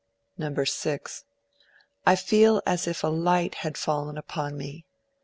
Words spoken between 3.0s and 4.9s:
a light had fallen upon me.